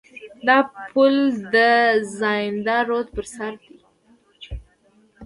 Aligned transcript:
دا 0.47 0.57
پل 0.91 1.15
د 1.53 1.55
زاینده 2.19 2.77
رود 2.89 3.07
پر 3.15 3.25
سر 3.35 3.51
دی. 3.61 3.75